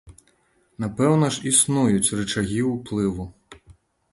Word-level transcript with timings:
Напэўна 0.85 1.29
ж 1.35 1.45
існуюць 1.51 2.13
рычагі 2.21 2.59
ўплыву. 2.73 3.29